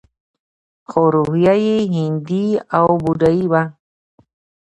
خو 0.89 1.01
روحیه 1.15 1.55
یې 1.65 1.77
هندي 1.95 2.47
او 2.77 2.87
بودايي 3.03 3.45
وه 3.51 3.63